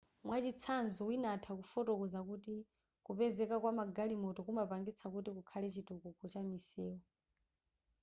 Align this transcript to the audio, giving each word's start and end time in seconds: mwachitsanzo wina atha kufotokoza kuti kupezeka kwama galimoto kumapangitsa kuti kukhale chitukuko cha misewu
mwachitsanzo 0.25 1.01
wina 1.09 1.27
atha 1.35 1.51
kufotokoza 1.59 2.19
kuti 2.29 2.55
kupezeka 3.05 3.55
kwama 3.61 3.83
galimoto 3.95 4.39
kumapangitsa 4.47 5.05
kuti 5.13 5.29
kukhale 5.35 5.67
chitukuko 5.75 6.23
cha 6.31 6.41
misewu 6.49 6.99